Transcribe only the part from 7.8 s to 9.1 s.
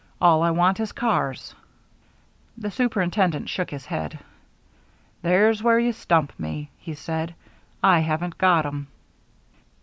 "I haven't got 'em."